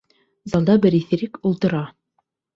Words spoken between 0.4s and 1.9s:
Залда бер иҫерек ултыра.